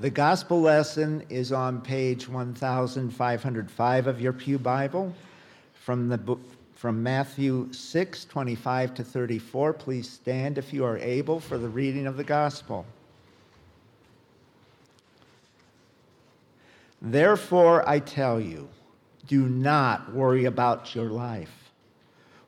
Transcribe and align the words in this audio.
The 0.00 0.10
gospel 0.10 0.60
lesson 0.60 1.24
is 1.28 1.50
on 1.50 1.80
page 1.80 2.28
1505 2.28 4.06
of 4.06 4.20
your 4.20 4.32
Pew 4.32 4.56
Bible 4.56 5.12
from 5.74 6.08
the 6.08 6.16
book 6.16 6.38
from 6.76 7.02
Matthew 7.02 7.72
6 7.72 8.24
25 8.26 8.94
to 8.94 9.02
34. 9.02 9.72
Please 9.72 10.08
stand 10.08 10.56
if 10.56 10.72
you 10.72 10.84
are 10.84 10.98
able 10.98 11.40
for 11.40 11.58
the 11.58 11.68
reading 11.68 12.06
of 12.06 12.16
the 12.16 12.22
gospel. 12.22 12.86
Therefore, 17.02 17.82
I 17.88 17.98
tell 17.98 18.40
you, 18.40 18.68
do 19.26 19.48
not 19.48 20.14
worry 20.14 20.44
about 20.44 20.94
your 20.94 21.10
life, 21.10 21.72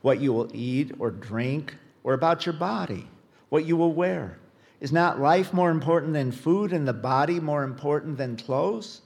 what 0.02 0.20
you 0.20 0.32
will 0.32 0.50
eat 0.54 0.92
or 1.00 1.10
drink, 1.10 1.74
or 2.04 2.14
about 2.14 2.46
your 2.46 2.52
body, 2.52 3.08
what 3.48 3.64
you 3.64 3.76
will 3.76 3.92
wear. 3.92 4.38
Is 4.80 4.92
not 4.92 5.20
life 5.20 5.52
more 5.52 5.70
important 5.70 6.14
than 6.14 6.32
food 6.32 6.72
and 6.72 6.88
the 6.88 6.92
body 6.92 7.38
more 7.38 7.64
important 7.64 8.16
than 8.16 8.36
clothes? 8.36 9.02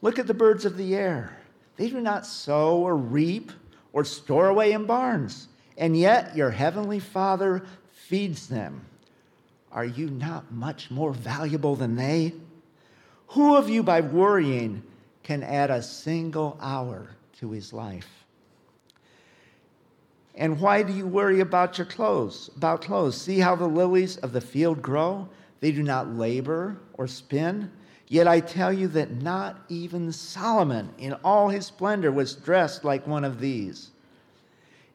Look 0.00 0.18
at 0.18 0.26
the 0.26 0.34
birds 0.34 0.64
of 0.64 0.76
the 0.76 0.94
air. 0.94 1.36
They 1.76 1.88
do 1.88 2.00
not 2.00 2.26
sow 2.26 2.78
or 2.78 2.96
reap 2.96 3.52
or 3.92 4.04
store 4.04 4.48
away 4.48 4.72
in 4.72 4.86
barns, 4.86 5.48
and 5.76 5.96
yet 5.96 6.36
your 6.36 6.50
heavenly 6.50 7.00
Father 7.00 7.64
feeds 7.92 8.48
them. 8.48 8.84
Are 9.70 9.84
you 9.84 10.08
not 10.08 10.52
much 10.52 10.90
more 10.90 11.12
valuable 11.12 11.74
than 11.74 11.96
they? 11.96 12.32
Who 13.28 13.56
of 13.56 13.68
you, 13.68 13.82
by 13.82 14.00
worrying, 14.00 14.82
can 15.22 15.42
add 15.42 15.70
a 15.70 15.82
single 15.82 16.56
hour 16.60 17.08
to 17.40 17.50
his 17.50 17.72
life? 17.72 18.23
And 20.36 20.60
why 20.60 20.82
do 20.82 20.92
you 20.92 21.06
worry 21.06 21.40
about 21.40 21.78
your 21.78 21.86
clothes? 21.86 22.50
About 22.56 22.82
clothes. 22.82 23.20
See 23.20 23.38
how 23.38 23.54
the 23.54 23.68
lilies 23.68 24.16
of 24.18 24.32
the 24.32 24.40
field 24.40 24.82
grow? 24.82 25.28
They 25.60 25.70
do 25.70 25.82
not 25.82 26.14
labor 26.14 26.76
or 26.94 27.06
spin. 27.06 27.70
Yet 28.08 28.28
I 28.28 28.40
tell 28.40 28.72
you 28.72 28.88
that 28.88 29.22
not 29.22 29.60
even 29.68 30.12
Solomon 30.12 30.90
in 30.98 31.14
all 31.24 31.48
his 31.48 31.66
splendor 31.66 32.12
was 32.12 32.34
dressed 32.34 32.84
like 32.84 33.06
one 33.06 33.24
of 33.24 33.40
these. 33.40 33.90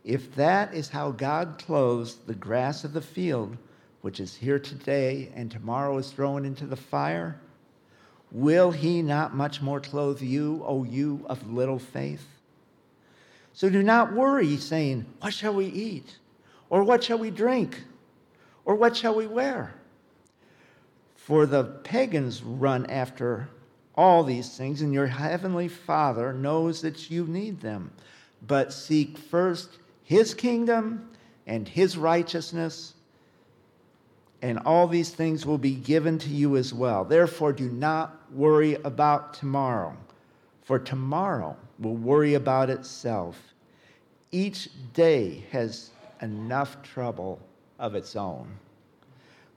If 0.04 0.36
that 0.36 0.74
is 0.74 0.90
how 0.90 1.12
God 1.12 1.62
clothes 1.66 2.16
the 2.16 2.36
grass 2.36 2.84
of 2.84 2.94
the 2.94 3.02
field, 3.02 3.58
which 4.02 4.20
is 4.20 4.36
here 4.36 4.60
today 4.60 5.32
and 5.36 5.50
tomorrow 5.50 5.98
is 5.98 6.12
thrown 6.12 6.46
into 6.46 6.66
the 6.66 6.76
fire, 6.76 7.40
will 8.32 8.72
he 8.72 9.02
not 9.02 9.36
much 9.36 9.62
more 9.62 9.80
clothe 9.80 10.22
you, 10.22 10.62
O 10.66 10.84
you 10.84 11.26
of 11.28 11.52
little 11.52 11.80
faith? 11.80 12.26
So 13.60 13.70
do 13.70 13.84
not 13.84 14.14
worry, 14.14 14.56
saying, 14.56 15.06
What 15.20 15.34
shall 15.34 15.54
we 15.54 15.66
eat? 15.66 16.18
Or 16.70 16.82
what 16.82 17.04
shall 17.04 17.20
we 17.20 17.30
drink? 17.30 17.84
Or 18.64 18.74
what 18.74 18.96
shall 18.96 19.14
we 19.14 19.28
wear? 19.28 19.76
For 21.18 21.46
the 21.46 21.66
pagans 21.66 22.42
run 22.42 22.86
after 22.86 23.50
all 23.96 24.24
these 24.24 24.56
things, 24.56 24.82
and 24.82 24.94
your 24.94 25.08
heavenly 25.08 25.68
Father 25.68 26.32
knows 26.32 26.80
that 26.84 27.12
you 27.12 27.28
need 27.28 27.60
them. 27.60 27.92
But 28.48 28.72
seek 28.72 29.18
first 29.18 29.80
his 30.04 30.34
kingdom 30.34 31.10
and 31.46 31.68
his 31.68 31.98
righteousness, 31.98 32.94
and 34.42 34.60
all 34.60 34.88
these 34.88 35.10
things 35.10 35.46
will 35.46 35.58
be 35.58 35.76
given 35.76 36.18
to 36.20 36.30
you 36.30 36.56
as 36.56 36.74
well. 36.74 37.04
Therefore, 37.04 37.52
do 37.52 37.68
not 37.68 38.32
worry 38.32 38.76
about 38.86 39.34
tomorrow, 39.34 39.98
for 40.62 40.80
tomorrow 40.80 41.58
will 41.80 41.96
worry 41.96 42.34
about 42.34 42.70
itself. 42.70 43.40
Each 44.32 44.70
day 44.94 45.46
has 45.52 45.92
enough 46.22 46.82
trouble 46.84 47.40
of 47.80 47.96
its 47.96 48.16
own. 48.16 48.48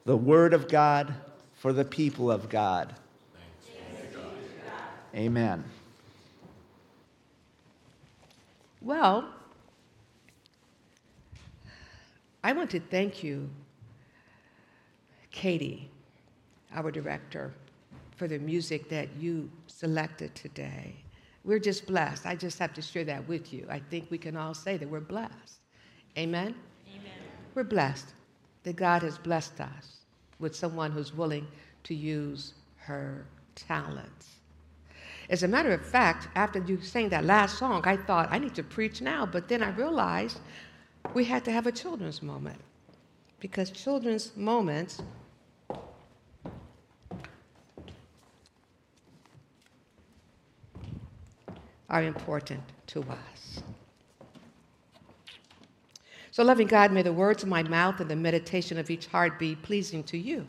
The 0.05 0.17
Word 0.17 0.55
of 0.55 0.69
God 0.69 1.15
for 1.55 1.73
the 1.73 1.85
people 1.85 2.31
of 2.31 2.49
God. 2.49 2.95
Amen. 5.15 5.63
Well, 8.81 9.29
I 12.43 12.53
want 12.53 12.71
to 12.71 12.81
thank 12.81 13.23
you, 13.23 13.49
Katie, 15.31 15.91
our 16.75 16.91
director, 16.91 17.53
for 18.17 18.27
the 18.27 18.39
music 18.39 18.89
that 18.89 19.09
you 19.19 19.51
selected 19.67 20.35
today. 20.35 20.97
We're 21.45 21.59
just 21.59 21.87
blessed. 21.87 22.27
I 22.27 22.37
just 22.37 22.59
have 22.59 22.73
to 22.75 22.83
share 22.83 23.05
that 23.05 23.27
with 23.29 23.53
you. 23.53 23.67
I 23.69 23.81
think 23.91 24.11
we 24.11 24.19
can 24.19 24.37
all 24.37 24.55
say 24.55 24.77
that 24.77 24.89
we're 24.89 25.01
blessed. 25.01 25.59
Amen? 26.17 26.55
Amen. 26.89 27.13
We're 27.55 27.65
blessed 27.65 28.15
that 28.63 28.77
God 28.77 29.03
has 29.03 29.19
blessed 29.19 29.61
us 29.61 29.99
with 30.39 30.55
someone 30.55 30.93
who's 30.93 31.13
willing 31.13 31.47
to 31.85 31.95
use 31.95 32.55
her 32.77 33.27
talents. 33.55 34.37
As 35.31 35.43
a 35.43 35.49
matter 35.49 35.73
of 35.73 35.85
fact, 35.85 36.29
after 36.35 36.61
you 36.61 36.81
sang 36.81 37.09
that 37.09 37.25
last 37.25 37.59
song, 37.59 37.83
I 37.85 37.97
thought, 37.97 38.29
I 38.31 38.39
need 38.39 38.55
to 38.55 38.63
preach 38.63 39.01
now. 39.01 39.25
But 39.25 39.49
then 39.49 39.63
I 39.63 39.71
realized 39.71 40.41
we 41.15 41.25
had 41.25 41.45
to 41.47 41.53
have 41.53 41.67
a 41.67 41.73
children's 41.73 42.23
moment 42.23 42.61
because 43.41 43.71
children's 43.71 44.37
moments 44.37 45.01
are 51.93 52.03
important 52.03 52.63
to 52.89 53.03
us. 53.03 53.63
So, 56.31 56.43
loving 56.43 56.67
God, 56.67 56.91
may 56.91 57.03
the 57.03 57.13
words 57.13 57.43
of 57.43 57.51
my 57.51 57.63
mouth 57.63 58.01
and 58.01 58.11
the 58.11 58.17
meditation 58.17 58.79
of 58.79 58.91
each 58.91 59.07
heart 59.07 59.39
be 59.39 59.55
pleasing 59.55 60.03
to 60.05 60.17
you. 60.17 60.47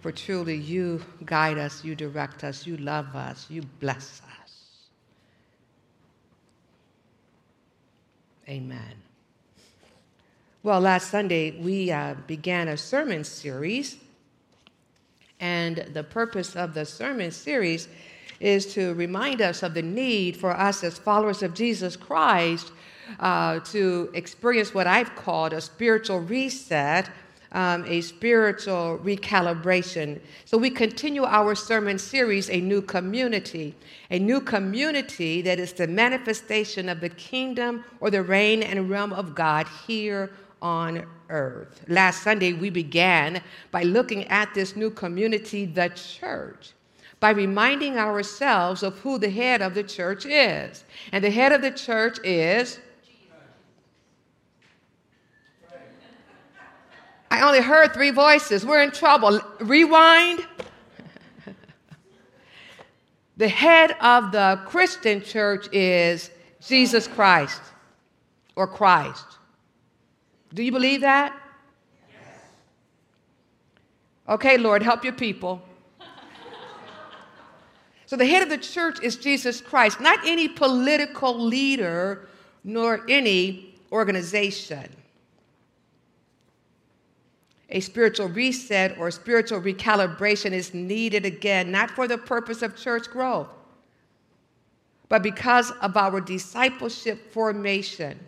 For 0.00 0.10
truly, 0.10 0.56
you 0.56 1.00
guide 1.24 1.58
us, 1.58 1.84
you 1.84 1.94
direct 1.94 2.42
us, 2.42 2.66
you 2.66 2.76
love 2.76 3.14
us, 3.14 3.46
you 3.48 3.62
bless 3.62 4.20
us. 4.42 4.58
Amen. 8.48 8.96
Well, 10.64 10.80
last 10.80 11.08
Sunday, 11.10 11.52
we 11.52 11.92
uh, 11.92 12.14
began 12.26 12.66
a 12.66 12.76
sermon 12.76 13.22
series, 13.22 13.96
and 15.38 15.76
the 15.92 16.02
purpose 16.02 16.56
of 16.56 16.74
the 16.74 16.84
sermon 16.84 17.30
series 17.30 17.88
is 18.40 18.72
to 18.74 18.94
remind 18.94 19.42
us 19.42 19.62
of 19.62 19.74
the 19.74 19.82
need 19.82 20.36
for 20.36 20.50
us 20.50 20.82
as 20.82 20.98
followers 20.98 21.42
of 21.42 21.54
Jesus 21.54 21.94
Christ 21.94 22.72
uh, 23.20 23.60
to 23.60 24.10
experience 24.14 24.74
what 24.74 24.86
I've 24.86 25.14
called 25.14 25.52
a 25.52 25.60
spiritual 25.60 26.20
reset. 26.20 27.10
Um, 27.52 27.84
a 27.88 28.00
spiritual 28.00 29.00
recalibration. 29.02 30.20
So, 30.44 30.56
we 30.56 30.70
continue 30.70 31.24
our 31.24 31.56
sermon 31.56 31.98
series, 31.98 32.48
A 32.48 32.60
New 32.60 32.80
Community, 32.80 33.74
a 34.08 34.20
new 34.20 34.40
community 34.40 35.42
that 35.42 35.58
is 35.58 35.72
the 35.72 35.88
manifestation 35.88 36.88
of 36.88 37.00
the 37.00 37.08
kingdom 37.08 37.82
or 37.98 38.08
the 38.08 38.22
reign 38.22 38.62
and 38.62 38.88
realm 38.88 39.12
of 39.12 39.34
God 39.34 39.66
here 39.84 40.30
on 40.62 41.04
earth. 41.28 41.82
Last 41.88 42.22
Sunday, 42.22 42.52
we 42.52 42.70
began 42.70 43.42
by 43.72 43.82
looking 43.82 44.28
at 44.28 44.54
this 44.54 44.76
new 44.76 44.90
community, 44.90 45.66
the 45.66 45.88
church 45.88 46.74
by 47.20 47.30
reminding 47.30 47.98
ourselves 47.98 48.82
of 48.82 48.98
who 49.00 49.18
the 49.18 49.28
head 49.28 49.60
of 49.60 49.74
the 49.74 49.82
church 49.82 50.24
is. 50.24 50.84
And 51.12 51.22
the 51.22 51.30
head 51.30 51.52
of 51.52 51.60
the 51.60 51.70
church 51.70 52.18
is. 52.24 52.80
I 57.30 57.42
only 57.42 57.60
heard 57.60 57.92
three 57.92 58.10
voices. 58.10 58.64
We're 58.64 58.82
in 58.82 58.90
trouble. 58.90 59.38
Rewind. 59.60 60.46
the 63.36 63.48
head 63.48 63.96
of 64.00 64.32
the 64.32 64.60
Christian 64.66 65.22
church 65.22 65.68
is 65.72 66.30
Jesus 66.66 67.06
Christ 67.06 67.60
or 68.56 68.66
Christ. 68.66 69.26
Do 70.54 70.62
you 70.62 70.72
believe 70.72 71.02
that? 71.02 71.36
Okay, 74.28 74.56
Lord, 74.56 74.82
help 74.82 75.04
your 75.04 75.12
people. 75.12 75.62
So 78.10 78.16
the 78.16 78.26
head 78.26 78.42
of 78.42 78.48
the 78.48 78.58
church 78.58 78.98
is 79.04 79.14
Jesus 79.14 79.60
Christ, 79.60 80.00
not 80.00 80.18
any 80.26 80.48
political 80.48 81.32
leader 81.38 82.26
nor 82.64 83.08
any 83.08 83.76
organization. 83.92 84.90
A 87.68 87.78
spiritual 87.78 88.28
reset 88.28 88.98
or 88.98 89.12
spiritual 89.12 89.60
recalibration 89.60 90.50
is 90.50 90.74
needed 90.74 91.24
again, 91.24 91.70
not 91.70 91.92
for 91.92 92.08
the 92.08 92.18
purpose 92.18 92.62
of 92.62 92.76
church 92.76 93.08
growth, 93.08 93.46
but 95.08 95.22
because 95.22 95.70
of 95.80 95.96
our 95.96 96.20
discipleship 96.20 97.32
formation 97.32 98.18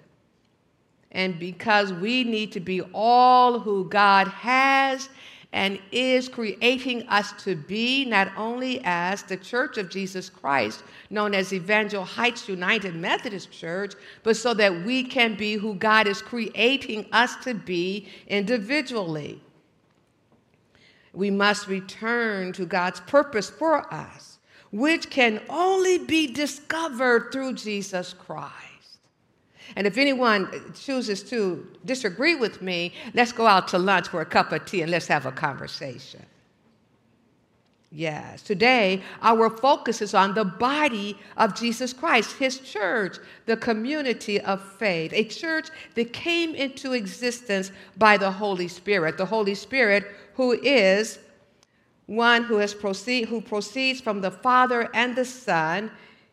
and 1.11 1.41
because 1.41 1.93
we 1.93 2.23
need 2.23 2.53
to 2.53 2.61
be 2.61 2.83
all 2.95 3.59
who 3.59 3.89
God 3.89 4.29
has 4.29 5.09
and 5.53 5.79
is 5.91 6.29
creating 6.29 7.07
us 7.09 7.33
to 7.45 7.55
be, 7.55 8.05
not 8.07 8.33
only 8.37 8.81
as 8.85 9.23
the 9.23 9.37
Church 9.37 9.77
of 9.77 9.91
Jesus 9.91 10.31
Christ, 10.31 10.83
known 11.11 11.35
as 11.35 11.53
Evangel 11.53 12.05
Heights 12.05 12.49
United 12.49 12.95
Methodist 12.95 13.53
Church, 13.53 13.95
but 14.23 14.37
so 14.37 14.55
that 14.55 14.85
we 14.85 15.03
can 15.03 15.35
be 15.35 15.55
who 15.55 15.75
God 15.75 16.07
is 16.07 16.23
creating 16.23 17.07
us 17.13 17.37
to 17.45 17.53
be 17.53 18.09
individually. 18.29 19.43
We 21.13 21.31
must 21.31 21.69
return 21.69 22.55
to 22.55 22.65
God's 22.65 23.01
purpose 23.01 23.51
for 23.51 23.93
us, 23.93 24.39
which 24.71 25.11
can 25.11 25.43
only 25.51 25.99
be 25.99 26.33
discovered 26.33 27.31
through 27.31 27.55
Jesus 27.55 28.15
Christ. 28.15 28.72
And 29.77 29.87
if 29.87 29.99
anyone 29.99 30.49
chooses 30.75 31.23
to 31.25 31.67
disagree 31.85 32.35
with 32.35 32.63
me, 32.63 32.93
let's 33.15 33.33
go 33.33 33.47
out 33.47 33.69
to 33.69 33.79
lunch 33.79 34.09
for 34.09 34.21
a 34.21 34.27
cup 34.27 34.53
of 34.53 34.65
tea 34.65 34.83
and 34.83 34.91
let's 34.91 35.07
have 35.09 35.27
a 35.27 35.33
conversation. 35.33 36.25
Yes, 37.95 38.41
today 38.41 39.03
our 39.21 39.51
focus 39.51 40.01
is 40.01 40.15
on 40.15 40.33
the 40.33 40.47
body 40.47 41.19
of 41.37 41.55
Jesus 41.55 41.93
Christ, 41.93 42.39
his 42.39 42.59
church, 42.59 43.19
the 43.45 43.57
community 43.57 44.41
of 44.41 44.63
faith, 44.79 45.13
a 45.13 45.25
church 45.25 45.69
that 45.95 46.15
came 46.15 46.55
into 46.55 46.95
existence 46.95 47.71
by 47.99 48.17
the 48.17 48.31
Holy 48.31 48.67
Spirit. 48.67 49.19
The 49.19 49.27
Holy 49.27 49.55
Spirit, 49.55 50.07
who 50.35 50.53
is 50.53 51.19
one 52.07 52.45
who, 52.45 52.57
has 52.57 52.73
proceed, 52.73 53.29
who 53.29 53.43
proceeds 53.43 54.01
from 54.01 54.23
the 54.23 54.31
Father 54.31 54.89
and 54.95 55.15
the 55.15 55.27
Son 55.27 55.91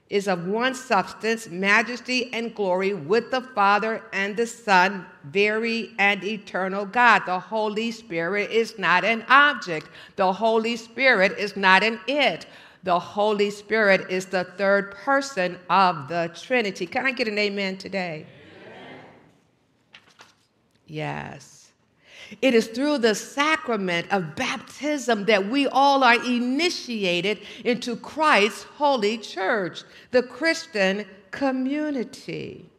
is 0.09 0.27
of 0.27 0.47
one 0.47 0.73
substance, 0.73 1.49
majesty 1.49 2.33
and 2.33 2.55
glory 2.55 2.93
with 2.93 3.29
the 3.29 3.41
Father 3.41 4.03
and 4.11 4.35
the 4.35 4.47
Son, 4.47 5.05
very 5.25 5.91
and 5.99 6.23
eternal 6.23 6.85
God. 6.85 7.25
The 7.25 7.39
Holy 7.39 7.91
Spirit 7.91 8.49
is 8.49 8.79
not 8.79 9.05
an 9.05 9.23
object, 9.29 9.87
the 10.15 10.33
Holy 10.33 10.75
Spirit 10.75 11.37
is 11.37 11.55
not 11.55 11.83
an 11.83 11.99
it. 12.07 12.45
The 12.83 12.97
Holy 12.97 13.49
Spirit 13.49 14.09
is 14.09 14.27
the 14.27 14.45
third 14.45 14.91
person 14.91 15.59
of 15.69 16.07
the 16.07 16.31
Trinity. 16.33 16.85
Can 16.85 17.05
I 17.05 17.11
get 17.11 17.27
an 17.27 17.37
amen 17.37 17.77
today? 17.77 18.25
Amen. 18.65 18.99
Yes. 20.87 21.58
It 22.41 22.53
is 22.53 22.67
through 22.67 22.99
the 22.99 23.15
sacrament 23.15 24.07
of 24.11 24.35
baptism 24.35 25.25
that 25.25 25.49
we 25.49 25.67
all 25.67 26.03
are 26.03 26.23
initiated 26.23 27.39
into 27.65 27.95
Christ's 27.95 28.63
holy 28.63 29.17
church, 29.17 29.83
the 30.11 30.23
Christian 30.23 31.05
community. 31.31 32.69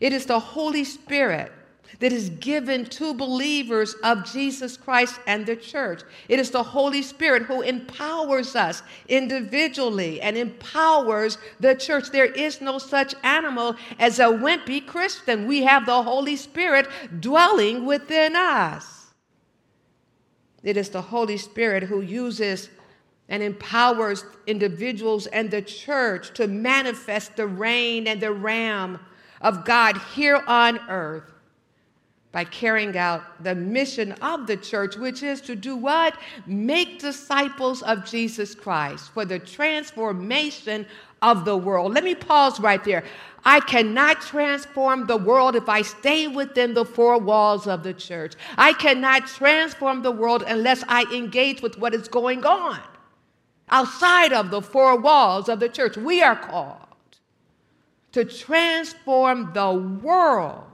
It 0.00 0.12
is 0.12 0.26
the 0.26 0.40
Holy 0.40 0.84
Spirit 0.84 1.52
that 2.00 2.12
is 2.12 2.30
given 2.30 2.84
to 2.84 3.14
believers 3.14 3.94
of 4.02 4.30
Jesus 4.30 4.76
Christ 4.76 5.18
and 5.26 5.46
the 5.46 5.56
church. 5.56 6.02
It 6.28 6.38
is 6.38 6.50
the 6.50 6.62
Holy 6.62 7.02
Spirit 7.02 7.42
who 7.42 7.62
empowers 7.62 8.54
us 8.54 8.82
individually 9.08 10.20
and 10.20 10.36
empowers 10.36 11.38
the 11.60 11.74
church. 11.74 12.10
There 12.10 12.26
is 12.26 12.60
no 12.60 12.78
such 12.78 13.14
animal 13.22 13.76
as 13.98 14.18
a 14.18 14.24
wimpy 14.24 14.86
Christian. 14.86 15.46
We 15.46 15.62
have 15.62 15.86
the 15.86 16.02
Holy 16.02 16.36
Spirit 16.36 16.88
dwelling 17.20 17.86
within 17.86 18.36
us. 18.36 19.06
It 20.62 20.76
is 20.76 20.88
the 20.88 21.02
Holy 21.02 21.38
Spirit 21.38 21.84
who 21.84 22.00
uses 22.00 22.68
and 23.28 23.42
empowers 23.42 24.24
individuals 24.46 25.26
and 25.28 25.50
the 25.50 25.62
church 25.62 26.32
to 26.34 26.46
manifest 26.46 27.36
the 27.36 27.46
reign 27.46 28.06
and 28.06 28.20
the 28.20 28.32
ram 28.32 28.98
of 29.40 29.64
God 29.64 29.98
here 30.14 30.42
on 30.46 30.78
earth 30.88 31.32
by 32.32 32.44
carrying 32.44 32.96
out 32.96 33.42
the 33.42 33.54
mission 33.54 34.12
of 34.20 34.46
the 34.46 34.56
church, 34.56 34.96
which 34.96 35.22
is 35.22 35.40
to 35.42 35.56
do 35.56 35.76
what? 35.76 36.18
Make 36.46 36.98
disciples 36.98 37.82
of 37.82 38.04
Jesus 38.04 38.54
Christ 38.54 39.10
for 39.12 39.24
the 39.24 39.38
transformation 39.38 40.86
of 41.22 41.44
the 41.44 41.56
world. 41.56 41.94
Let 41.94 42.04
me 42.04 42.14
pause 42.14 42.60
right 42.60 42.82
there. 42.84 43.04
I 43.44 43.60
cannot 43.60 44.20
transform 44.20 45.06
the 45.06 45.16
world 45.16 45.54
if 45.54 45.68
I 45.68 45.82
stay 45.82 46.26
within 46.26 46.74
the 46.74 46.84
four 46.84 47.18
walls 47.18 47.66
of 47.66 47.82
the 47.82 47.94
church. 47.94 48.34
I 48.58 48.72
cannot 48.72 49.26
transform 49.26 50.02
the 50.02 50.10
world 50.10 50.44
unless 50.46 50.82
I 50.88 51.04
engage 51.14 51.62
with 51.62 51.78
what 51.78 51.94
is 51.94 52.08
going 52.08 52.44
on 52.44 52.80
outside 53.68 54.32
of 54.32 54.50
the 54.50 54.62
four 54.62 54.98
walls 54.98 55.48
of 55.48 55.60
the 55.60 55.68
church. 55.68 55.96
We 55.96 56.22
are 56.22 56.36
called 56.36 56.80
to 58.12 58.24
transform 58.24 59.52
the 59.52 59.72
world 59.72 60.64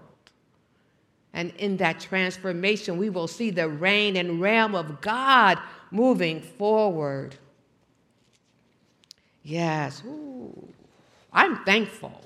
and 1.34 1.52
in 1.58 1.78
that 1.78 2.00
transformation, 2.00 2.98
we 2.98 3.10
will 3.10 3.28
see 3.28 3.50
the 3.50 3.68
reign 3.68 4.16
and 4.16 4.40
realm 4.40 4.74
of 4.74 5.00
God 5.00 5.58
moving 5.90 6.40
forward. 6.40 7.36
Yes, 9.42 10.02
Ooh. 10.06 10.68
I'm 11.32 11.64
thankful 11.64 12.20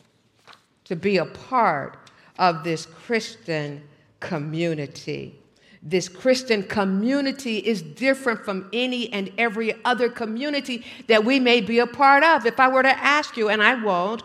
to 0.84 0.96
be 0.96 1.18
a 1.18 1.24
part 1.24 1.96
of 2.38 2.64
this 2.64 2.86
Christian 2.86 3.82
community. 4.20 5.38
This 5.82 6.08
Christian 6.08 6.64
community 6.64 7.58
is 7.58 7.80
different 7.80 8.44
from 8.44 8.68
any 8.72 9.12
and 9.12 9.30
every 9.38 9.72
other 9.84 10.08
community 10.08 10.84
that 11.06 11.24
we 11.24 11.38
may 11.38 11.60
be 11.60 11.78
a 11.78 11.86
part 11.86 12.24
of. 12.24 12.44
If 12.44 12.58
I 12.58 12.66
were 12.66 12.82
to 12.82 12.98
ask 12.98 13.36
you, 13.36 13.48
and 13.50 13.62
I 13.62 13.80
won't, 13.80 14.24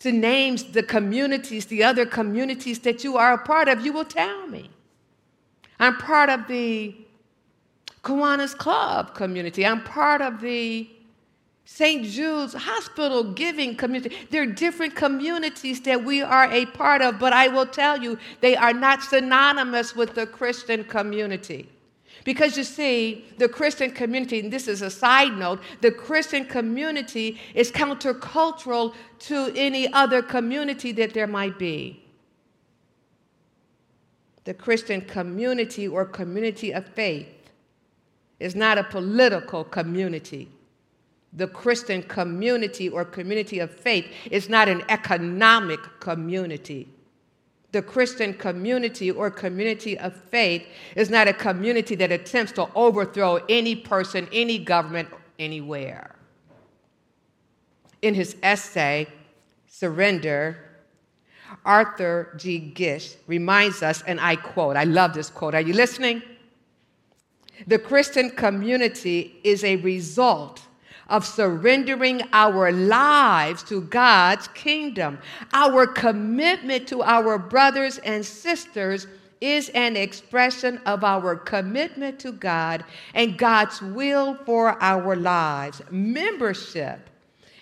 to 0.00 0.12
names 0.12 0.64
the 0.64 0.82
communities, 0.82 1.66
the 1.66 1.84
other 1.84 2.04
communities 2.04 2.80
that 2.80 3.04
you 3.04 3.16
are 3.16 3.34
a 3.34 3.38
part 3.38 3.68
of, 3.68 3.84
you 3.84 3.92
will 3.92 4.04
tell 4.04 4.46
me. 4.46 4.70
I'm 5.78 5.96
part 5.96 6.28
of 6.28 6.46
the 6.48 6.94
Kiwanis 8.02 8.56
Club 8.56 9.14
community. 9.14 9.64
I'm 9.64 9.82
part 9.82 10.22
of 10.22 10.40
the 10.40 10.88
St. 11.64 12.04
Jude's 12.04 12.54
Hospital 12.54 13.22
Giving 13.32 13.76
community. 13.76 14.16
There 14.30 14.42
are 14.42 14.46
different 14.46 14.96
communities 14.96 15.80
that 15.82 16.02
we 16.02 16.22
are 16.22 16.50
a 16.50 16.66
part 16.66 17.02
of, 17.02 17.18
but 17.18 17.32
I 17.32 17.48
will 17.48 17.66
tell 17.66 18.02
you, 18.02 18.18
they 18.40 18.56
are 18.56 18.72
not 18.72 19.02
synonymous 19.02 19.94
with 19.94 20.14
the 20.14 20.26
Christian 20.26 20.82
community. 20.84 21.68
Because 22.24 22.56
you 22.56 22.64
see, 22.64 23.24
the 23.38 23.48
Christian 23.48 23.90
community, 23.90 24.40
and 24.40 24.52
this 24.52 24.68
is 24.68 24.82
a 24.82 24.90
side 24.90 25.36
note, 25.36 25.60
the 25.80 25.90
Christian 25.90 26.44
community 26.44 27.40
is 27.54 27.70
countercultural 27.70 28.94
to 29.20 29.52
any 29.56 29.92
other 29.92 30.22
community 30.22 30.92
that 30.92 31.14
there 31.14 31.26
might 31.26 31.58
be. 31.58 32.02
The 34.44 34.54
Christian 34.54 35.00
community 35.02 35.88
or 35.88 36.04
community 36.04 36.72
of 36.72 36.86
faith 36.86 37.28
is 38.38 38.54
not 38.54 38.78
a 38.78 38.84
political 38.84 39.64
community. 39.64 40.48
The 41.32 41.46
Christian 41.46 42.02
community 42.02 42.88
or 42.88 43.04
community 43.04 43.60
of 43.60 43.70
faith 43.70 44.06
is 44.30 44.48
not 44.48 44.68
an 44.68 44.82
economic 44.88 45.80
community 46.00 46.88
the 47.72 47.82
Christian 47.82 48.34
community 48.34 49.10
or 49.10 49.30
community 49.30 49.98
of 49.98 50.14
faith 50.14 50.66
is 50.96 51.08
not 51.08 51.28
a 51.28 51.32
community 51.32 51.94
that 51.96 52.10
attempts 52.10 52.52
to 52.52 52.68
overthrow 52.74 53.36
any 53.48 53.76
person, 53.76 54.28
any 54.32 54.58
government, 54.58 55.08
anywhere. 55.38 56.16
In 58.02 58.14
his 58.14 58.36
essay, 58.42 59.06
Surrender, 59.66 60.58
Arthur 61.64 62.34
G. 62.36 62.58
Gish 62.58 63.16
reminds 63.26 63.82
us, 63.82 64.02
and 64.02 64.20
I 64.20 64.36
quote, 64.36 64.76
I 64.76 64.84
love 64.84 65.14
this 65.14 65.30
quote. 65.30 65.54
Are 65.54 65.60
you 65.60 65.72
listening? 65.72 66.22
The 67.66 67.78
Christian 67.78 68.30
community 68.30 69.38
is 69.44 69.64
a 69.64 69.76
result 69.76 70.62
of 71.10 71.26
surrendering 71.26 72.22
our 72.32 72.72
lives 72.72 73.62
to 73.64 73.82
God's 73.82 74.48
kingdom. 74.48 75.18
Our 75.52 75.86
commitment 75.86 76.88
to 76.88 77.02
our 77.02 77.36
brothers 77.36 77.98
and 77.98 78.24
sisters 78.24 79.06
is 79.40 79.70
an 79.70 79.96
expression 79.96 80.78
of 80.86 81.02
our 81.02 81.34
commitment 81.34 82.20
to 82.20 82.32
God 82.32 82.84
and 83.14 83.36
God's 83.36 83.82
will 83.82 84.34
for 84.46 84.80
our 84.82 85.16
lives. 85.16 85.82
Membership 85.90 87.10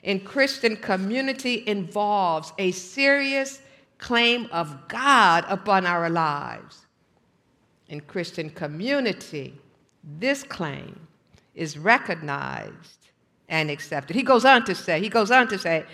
in 0.02 0.21
Christian 0.21 0.76
community 0.76 1.64
involves 1.67 2.52
a 2.59 2.73
serious 2.73 3.62
claim 3.99 4.49
of 4.52 4.88
God 4.88 5.45
upon 5.49 5.87
our 5.87 6.11
lives. 6.11 6.87
In 7.88 8.00
Christian 8.00 8.50
community, 8.50 9.59
this 10.19 10.43
claim 10.43 11.09
is 11.55 11.78
recognized 11.78 12.98
and 13.49 13.71
accepted. 13.71 14.14
He 14.14 14.23
goes 14.23 14.45
on 14.45 14.64
to 14.64 14.75
say, 14.75 15.00
he 15.00 15.09
goes 15.09 15.31
on 15.31 15.49
to 15.49 15.59
say, 15.59 15.85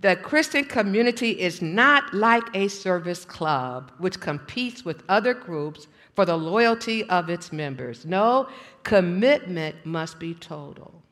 the 0.00 0.16
Christian 0.16 0.64
community 0.64 1.30
is 1.30 1.62
not 1.62 2.12
like 2.12 2.44
a 2.54 2.68
service 2.68 3.24
club 3.24 3.92
which 3.98 4.20
competes 4.20 4.84
with 4.84 5.02
other 5.08 5.32
groups 5.32 5.86
for 6.14 6.24
the 6.24 6.36
loyalty 6.36 7.04
of 7.04 7.30
its 7.30 7.52
members. 7.52 8.04
No, 8.04 8.48
commitment 8.82 9.74
must 9.84 10.18
be 10.18 10.34
total. 10.34 11.02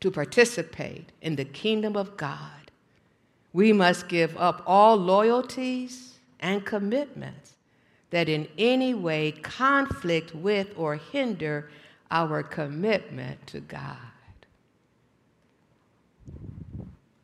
To 0.00 0.10
participate 0.10 1.12
in 1.20 1.36
the 1.36 1.44
kingdom 1.44 1.94
of 1.94 2.16
God, 2.16 2.70
we 3.52 3.72
must 3.72 4.08
give 4.08 4.34
up 4.38 4.62
all 4.66 4.96
loyalties 4.96 6.20
and 6.38 6.64
commitments 6.64 7.56
that 8.10 8.28
in 8.28 8.48
any 8.56 8.94
way 8.94 9.32
conflict 9.32 10.34
with 10.34 10.68
or 10.76 10.96
hinder 10.96 11.70
our 12.10 12.42
commitment 12.42 13.46
to 13.48 13.60
God. 13.60 13.96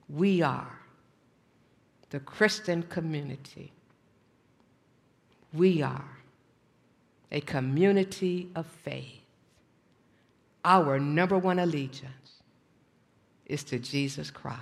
We 0.08 0.42
are 0.42 0.78
the 2.10 2.20
Christian 2.20 2.82
community. 2.84 3.72
We 5.52 5.82
are 5.82 6.16
a 7.32 7.40
community 7.40 8.48
of 8.54 8.66
faith. 8.66 9.22
Our 10.64 10.98
number 10.98 11.38
one 11.38 11.58
allegiance 11.58 12.42
is 13.46 13.64
to 13.64 13.78
Jesus 13.78 14.30
Christ. 14.30 14.60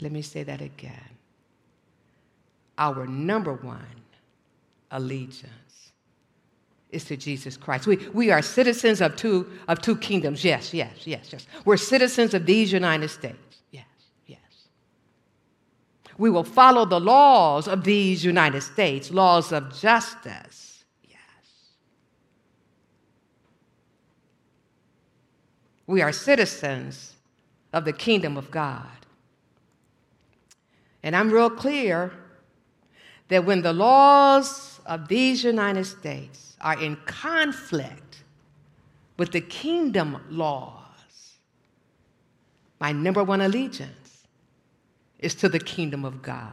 Let 0.00 0.12
me 0.12 0.22
say 0.22 0.42
that 0.44 0.60
again. 0.60 1.10
Our 2.78 3.06
number 3.06 3.52
one 3.52 4.02
allegiance 4.90 5.89
is 6.92 7.04
to 7.04 7.16
Jesus 7.16 7.56
Christ. 7.56 7.86
We, 7.86 7.96
we 8.12 8.30
are 8.30 8.42
citizens 8.42 9.00
of 9.00 9.16
two, 9.16 9.46
of 9.68 9.80
two 9.80 9.96
kingdoms. 9.96 10.44
Yes, 10.44 10.74
yes, 10.74 11.06
yes, 11.06 11.32
yes. 11.32 11.46
We're 11.64 11.76
citizens 11.76 12.34
of 12.34 12.46
these 12.46 12.72
United 12.72 13.08
States. 13.08 13.62
Yes, 13.70 13.84
yes. 14.26 14.38
We 16.18 16.30
will 16.30 16.44
follow 16.44 16.84
the 16.84 17.00
laws 17.00 17.68
of 17.68 17.84
these 17.84 18.24
United 18.24 18.62
States, 18.62 19.10
laws 19.10 19.52
of 19.52 19.72
justice. 19.78 20.84
Yes. 21.08 21.18
We 25.86 26.02
are 26.02 26.12
citizens 26.12 27.14
of 27.72 27.84
the 27.84 27.92
kingdom 27.92 28.36
of 28.36 28.50
God. 28.50 28.86
And 31.02 31.16
I'm 31.16 31.30
real 31.30 31.50
clear 31.50 32.12
that 33.28 33.44
when 33.44 33.62
the 33.62 33.72
laws 33.72 34.80
of 34.86 35.08
these 35.08 35.44
United 35.44 35.84
States 35.84 36.49
are 36.60 36.80
in 36.80 36.96
conflict 37.06 38.22
with 39.16 39.32
the 39.32 39.40
kingdom 39.40 40.18
laws, 40.30 40.80
my 42.80 42.92
number 42.92 43.22
one 43.22 43.40
allegiance 43.40 44.26
is 45.18 45.34
to 45.36 45.48
the 45.48 45.58
kingdom 45.58 46.04
of 46.04 46.22
God. 46.22 46.52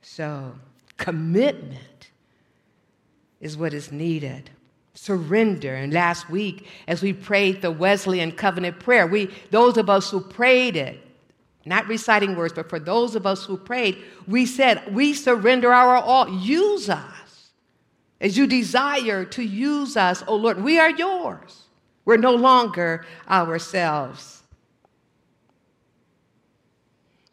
So, 0.00 0.54
commitment 0.96 2.10
is 3.40 3.56
what 3.56 3.72
is 3.72 3.92
needed. 3.92 4.50
Surrender. 4.94 5.74
And 5.74 5.92
last 5.92 6.28
week, 6.28 6.66
as 6.88 7.02
we 7.02 7.12
prayed 7.12 7.62
the 7.62 7.70
Wesleyan 7.70 8.32
covenant 8.32 8.80
prayer, 8.80 9.06
we, 9.06 9.30
those 9.50 9.76
of 9.76 9.88
us 9.88 10.10
who 10.10 10.20
prayed 10.20 10.76
it, 10.76 11.00
not 11.68 11.86
reciting 11.86 12.34
words, 12.34 12.54
but 12.54 12.68
for 12.68 12.78
those 12.78 13.14
of 13.14 13.26
us 13.26 13.44
who 13.44 13.56
prayed, 13.56 14.02
we 14.26 14.46
said, 14.46 14.94
We 14.94 15.14
surrender 15.14 15.72
our 15.72 15.96
all. 15.96 16.28
Use 16.40 16.88
us 16.88 17.50
as 18.20 18.36
you 18.36 18.46
desire 18.46 19.24
to 19.24 19.42
use 19.42 19.96
us, 19.96 20.24
O 20.26 20.36
Lord. 20.36 20.62
We 20.62 20.78
are 20.78 20.90
yours. 20.90 21.64
We're 22.04 22.16
no 22.16 22.34
longer 22.34 23.04
ourselves. 23.28 24.42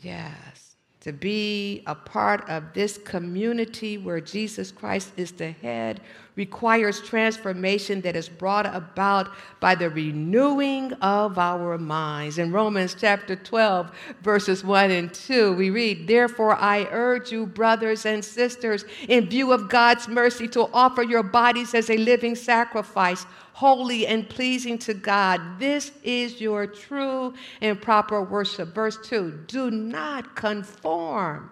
Yes, 0.01 0.75
to 0.99 1.13
be 1.13 1.81
a 1.87 1.95
part 1.95 2.47
of 2.49 2.73
this 2.73 2.97
community 2.97 3.97
where 3.97 4.21
Jesus 4.21 4.71
Christ 4.71 5.13
is 5.17 5.31
the 5.31 5.51
head 5.51 6.01
requires 6.35 7.01
transformation 7.01 8.01
that 8.01 8.15
is 8.15 8.27
brought 8.27 8.65
about 8.73 9.29
by 9.59 9.75
the 9.75 9.89
renewing 9.89 10.91
of 10.93 11.37
our 11.37 11.77
minds. 11.77 12.37
In 12.37 12.51
Romans 12.51 12.95
chapter 12.99 13.35
12, 13.35 13.91
verses 14.21 14.63
1 14.63 14.91
and 14.91 15.13
2, 15.13 15.53
we 15.53 15.69
read, 15.69 16.07
Therefore, 16.07 16.55
I 16.55 16.87
urge 16.91 17.31
you, 17.31 17.45
brothers 17.45 18.05
and 18.05 18.23
sisters, 18.23 18.85
in 19.07 19.29
view 19.29 19.51
of 19.51 19.69
God's 19.69 20.07
mercy, 20.07 20.47
to 20.49 20.69
offer 20.73 21.03
your 21.03 21.23
bodies 21.23 21.73
as 21.73 21.89
a 21.89 21.97
living 21.97 22.35
sacrifice 22.35 23.25
holy 23.55 24.05
and 24.05 24.27
pleasing 24.27 24.77
to 24.77 24.93
God. 24.93 25.39
This 25.57 25.93
is 26.03 26.41
your 26.41 26.67
true 26.67 27.33
and 27.61 27.81
proper 27.81 28.21
worship. 28.21 28.75
Verse 28.75 28.97
2 29.07 29.45
Do 29.47 29.71
not 29.71 30.35
conform 30.35 31.49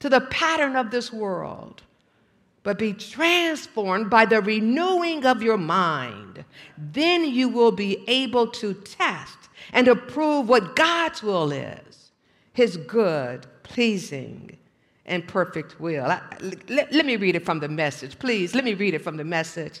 to 0.00 0.10
the 0.10 0.20
pattern 0.22 0.76
of 0.76 0.90
this 0.90 1.10
world 1.10 1.82
but 2.62 2.78
be 2.78 2.92
transformed 2.92 4.08
by 4.08 4.24
the 4.24 4.40
renewing 4.40 5.26
of 5.26 5.42
your 5.42 5.58
mind. 5.58 6.44
Then 6.78 7.24
you 7.24 7.48
will 7.48 7.72
be 7.72 8.04
able 8.08 8.46
to 8.48 8.74
test 8.74 9.38
and 9.72 9.88
approve 9.88 10.48
what 10.48 10.76
God's 10.76 11.22
will 11.22 11.52
is 11.52 12.10
his 12.54 12.76
good, 12.76 13.46
pleasing, 13.62 14.58
and 15.06 15.26
perfect 15.26 15.80
will. 15.80 16.04
I, 16.04 16.20
let, 16.68 16.92
let 16.92 17.06
me 17.06 17.16
read 17.16 17.34
it 17.34 17.44
from 17.44 17.60
the 17.60 17.68
message, 17.68 18.18
please. 18.18 18.54
Let 18.54 18.64
me 18.64 18.74
read 18.74 18.94
it 18.94 19.02
from 19.02 19.16
the 19.16 19.24
message. 19.24 19.80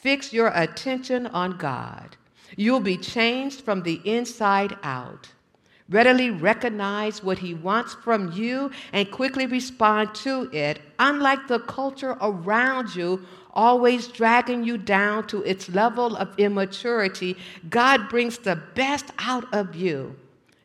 Fix 0.00 0.32
your 0.32 0.50
attention 0.54 1.26
on 1.26 1.58
God. 1.58 2.16
You'll 2.56 2.80
be 2.80 2.96
changed 2.96 3.60
from 3.60 3.82
the 3.82 4.00
inside 4.04 4.76
out. 4.82 5.28
Readily 5.90 6.30
recognize 6.30 7.22
what 7.22 7.38
He 7.38 7.52
wants 7.52 7.94
from 7.94 8.32
you 8.32 8.70
and 8.94 9.10
quickly 9.10 9.46
respond 9.46 10.14
to 10.16 10.48
it, 10.52 10.80
unlike 10.98 11.48
the 11.48 11.58
culture 11.58 12.16
around 12.22 12.94
you, 12.94 13.26
always 13.52 14.08
dragging 14.08 14.64
you 14.64 14.78
down 14.78 15.26
to 15.26 15.42
its 15.42 15.68
level 15.68 16.16
of 16.16 16.32
immaturity. 16.38 17.36
God 17.68 18.08
brings 18.08 18.38
the 18.38 18.56
best 18.74 19.06
out 19.18 19.52
of 19.52 19.74
you, 19.74 20.16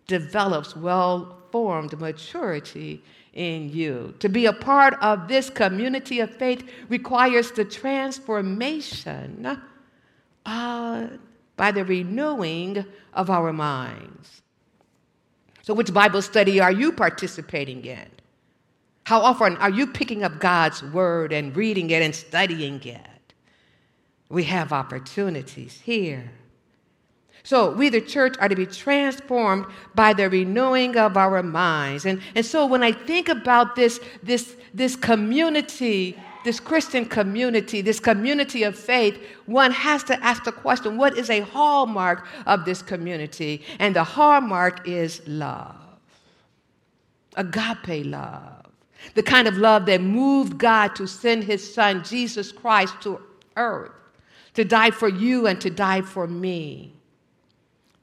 develops 0.07 0.77
well 0.77 1.39
formed 1.55 1.97
maturity 2.01 3.01
in 3.31 3.69
you. 3.69 4.13
To 4.19 4.27
be 4.27 4.45
a 4.45 4.51
part 4.51 4.93
of 5.01 5.29
this 5.29 5.49
community 5.49 6.19
of 6.19 6.35
faith 6.35 6.69
requires 6.89 7.49
the 7.51 7.63
transformation 7.63 9.57
uh, 10.45 11.07
by 11.55 11.71
the 11.71 11.85
renewing 11.85 12.83
of 13.13 13.29
our 13.29 13.53
minds. 13.53 14.41
So, 15.61 15.73
which 15.73 15.93
Bible 15.93 16.21
study 16.21 16.59
are 16.59 16.73
you 16.73 16.91
participating 16.91 17.85
in? 17.85 18.09
How 19.05 19.21
often 19.21 19.55
are 19.55 19.69
you 19.69 19.87
picking 19.87 20.23
up 20.23 20.41
God's 20.41 20.83
word 20.83 21.31
and 21.31 21.55
reading 21.55 21.89
it 21.89 22.01
and 22.01 22.13
studying 22.13 22.83
it? 22.83 23.33
We 24.27 24.43
have 24.43 24.73
opportunities 24.73 25.79
here. 25.79 26.31
So 27.45 27.71
we, 27.71 27.89
the 27.89 28.01
church, 28.01 28.35
are 28.39 28.49
to 28.49 28.55
be 28.55 28.65
transformed 28.65 29.67
by 29.93 30.13
the 30.13 30.29
renewing 30.29 30.97
of 30.97 31.15
our 31.15 31.41
minds. 31.41 32.05
And, 32.05 32.19
and 32.33 32.45
so 32.45 32.65
when 32.65 32.83
I 32.83 32.91
think 32.91 33.29
about 33.29 33.75
this, 33.75 33.99
this, 34.23 34.55
this 34.73 34.97
community, 34.97 36.19
this 36.43 36.59
Christian 36.59 37.05
community, 37.05 37.81
this 37.81 37.99
community 38.01 38.63
of 38.63 38.77
faith, 38.77 39.17
one 39.45 39.71
has 39.71 40.03
to 40.05 40.21
ask 40.23 40.43
the 40.43 40.51
question 40.51 40.97
what 40.97 41.17
is 41.17 41.29
a 41.29 41.41
hallmark 41.41 42.27
of 42.47 42.65
this 42.65 42.81
community? 42.81 43.63
And 43.79 43.95
the 43.95 44.03
hallmark 44.03 44.87
is 44.87 45.21
love 45.27 45.75
agape 47.37 48.05
love, 48.05 48.65
the 49.13 49.23
kind 49.23 49.47
of 49.47 49.57
love 49.57 49.85
that 49.85 50.01
moved 50.01 50.57
God 50.57 50.95
to 50.95 51.05
send 51.05 51.43
his 51.43 51.73
son, 51.73 52.03
Jesus 52.03 52.51
Christ, 52.51 52.95
to 53.01 53.21
earth 53.55 53.91
to 54.55 54.63
die 54.63 54.89
for 54.89 55.09
you 55.09 55.47
and 55.47 55.61
to 55.61 55.69
die 55.69 56.01
for 56.01 56.27
me. 56.27 56.93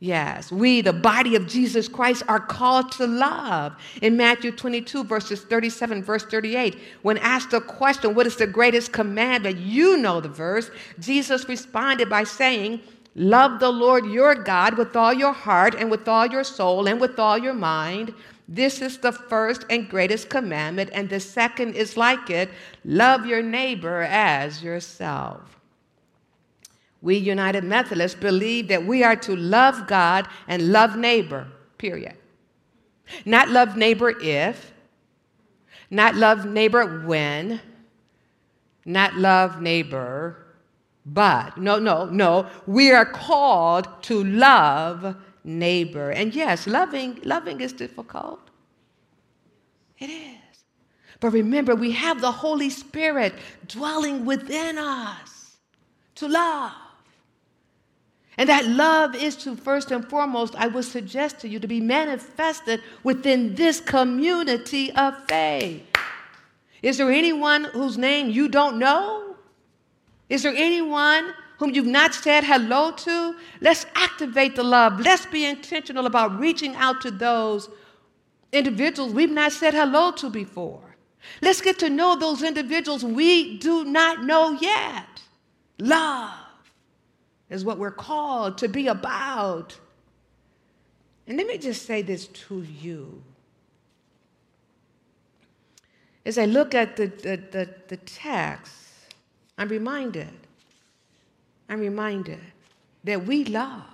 Yes, 0.03 0.51
we, 0.51 0.81
the 0.81 0.93
body 0.93 1.37
of 1.37 1.47
Jesus 1.47 1.87
Christ, 1.87 2.25
are 2.27 2.41
called 2.41 2.91
to 2.93 3.07
love. 3.07 3.77
In 4.03 4.17
Matthew 4.17 4.51
22, 4.51 5.05
verses 5.05 5.43
37, 5.43 6.03
verse 6.03 6.25
38, 6.25 6.77
when 7.03 7.19
asked 7.19 7.53
the 7.53 7.61
question, 7.61 8.13
What 8.13 8.27
is 8.27 8.35
the 8.35 8.49
greatest 8.49 8.91
commandment? 8.91 9.59
You 9.59 9.97
know 9.99 10.21
the 10.21 10.29
verse. 10.29 10.73
Jesus 10.99 11.49
responded 11.49 12.11
by 12.11 12.25
saying, 12.25 12.81
Love 13.15 13.61
the 13.61 13.71
Lord 13.71 14.05
your 14.07 14.35
God 14.35 14.77
with 14.77 14.97
all 14.97 15.13
your 15.13 15.33
heart 15.33 15.77
and 15.77 15.89
with 15.89 16.09
all 16.09 16.27
your 16.27 16.43
soul 16.43 16.89
and 16.89 17.01
with 17.01 17.21
all 17.21 17.39
your 17.39 17.55
mind. 17.55 18.13
This 18.49 18.83
is 18.83 18.99
the 18.99 19.13
first 19.13 19.65
and 19.71 19.89
greatest 19.89 20.29
commandment, 20.29 20.91
and 20.93 21.09
the 21.09 21.21
second 21.21 21.77
is 21.77 21.97
like 21.97 22.29
it 22.29 22.51
love 22.85 23.25
your 23.25 23.41
neighbor 23.41 24.03
as 24.03 24.65
yourself. 24.65 25.62
We 27.03 27.17
United 27.17 27.65
Methodists 27.65 28.19
believe 28.19 28.69
that 28.69 28.87
we 28.87 29.03
are 29.03 29.17
to 29.17 29.37
love 29.37 29.87
God 29.87 30.29
and 30.49 30.73
love 30.73 30.97
neighbor, 30.97 31.49
period. 31.77 32.17
Not 33.25 33.51
love 33.51 33.77
neighbor 33.77 34.15
if, 34.21 34.73
not 35.91 36.15
love 36.15 36.47
neighbor 36.47 37.03
when, 37.05 37.61
not 38.85 39.15
love 39.17 39.61
neighbor 39.61 40.43
but. 41.05 41.59
No, 41.59 41.79
no, 41.79 42.07
no. 42.07 42.49
We 42.67 42.93
are 42.93 43.05
called 43.05 43.89
to 44.05 44.23
love 44.25 45.17
neighbor. 45.45 46.11
And 46.11 46.35
yes, 46.35 46.67
loving 46.67 47.21
loving 47.25 47.61
is 47.61 47.73
difficult. 47.73 48.41
It 49.99 50.11
is. 50.11 50.39
But 51.21 51.31
remember, 51.31 51.75
we 51.75 51.93
have 51.93 52.21
the 52.21 52.33
Holy 52.33 52.71
Spirit 52.71 53.35
dwelling 53.67 54.25
within 54.25 54.79
us 54.79 55.57
to 56.17 56.29
love. 56.29 56.73
And 58.39 58.49
that 58.49 58.67
love 58.67 59.15
is 59.15 59.37
to, 59.37 59.57
first 59.57 59.91
and 59.91 60.09
foremost, 60.09 60.55
I 60.57 60.67
would 60.67 60.85
suggest 60.85 61.41
to 61.41 61.49
you, 61.49 61.59
to 61.59 61.69
be 61.69 61.81
manifested 61.81 62.81
within 63.03 63.55
this 63.55 63.81
community 63.81 64.91
of 64.93 65.15
faith. 65.29 65.85
Is 66.83 66.99
there 66.99 67.11
anyone 67.11 67.65
whose 67.65 67.99
name 67.99 68.31
you 68.31 68.49
don't 68.49 68.79
know? 68.79 69.37
Is 70.29 70.43
there 70.43 70.55
anyone 70.57 71.35
whom 71.59 71.71
you've 71.75 71.87
not 71.87 72.15
said 72.15 72.43
hello 72.43 72.93
to? 72.93 73.37
Let's 73.61 73.85
activate 73.95 74.57
the 74.57 74.65
love. 74.65 74.99
Let's 74.99 75.27
be 75.27 75.45
intentional 75.45 76.07
about 76.07 76.39
reaching 76.41 76.75
out 76.77 77.03
to 77.03 77.11
those 77.11 77.69
individuals 78.51 79.13
we've 79.13 79.31
not 79.31 79.53
said 79.53 79.75
hello 79.75 80.11
to 80.13 80.31
before. 80.31 80.97
Let's 81.43 81.61
get 81.61 81.79
to 81.81 81.91
know 81.91 82.17
those 82.17 82.43
individuals 82.43 83.05
we 83.05 83.59
do 83.59 83.85
not 83.85 84.25
know 84.25 84.59
yet. 84.61 85.07
Love 85.79 86.42
is 87.53 87.65
what 87.67 87.79
we're 87.79 87.91
called 87.91 88.57
to 88.59 88.67
be 88.67 88.89
about. 88.89 89.79
And 91.27 91.37
let 91.37 91.47
me 91.47 91.59
just 91.59 91.85
say 91.85 92.01
this 92.01 92.27
to 92.29 92.63
you. 92.63 93.23
As 96.25 96.39
I 96.39 96.47
look 96.47 96.75
at 96.75 96.97
the, 96.97 97.07
the, 97.09 97.37
the, 97.51 97.69
the 97.89 97.97
text, 97.99 98.75
I'm 99.59 99.69
reminded, 99.69 100.33
I'm 101.69 101.81
reminded 101.81 102.41
that 103.05 103.27
we 103.27 103.45
love 103.45 103.85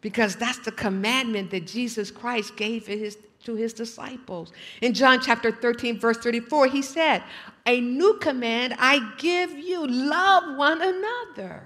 because 0.00 0.36
that's 0.36 0.60
the 0.60 0.72
commandment 0.72 1.50
that 1.50 1.66
Jesus 1.66 2.12
Christ 2.12 2.56
gave 2.56 2.86
his, 2.86 3.18
to 3.42 3.56
his 3.56 3.72
disciples. 3.72 4.52
In 4.82 4.94
John 4.94 5.20
chapter 5.20 5.50
13, 5.50 5.98
verse 5.98 6.18
34, 6.18 6.68
he 6.68 6.82
said, 6.82 7.24
A 7.66 7.80
new 7.80 8.18
command 8.18 8.76
I 8.78 9.10
give 9.18 9.50
you 9.50 9.84
love 9.84 10.56
one 10.56 10.80
another. 10.80 11.64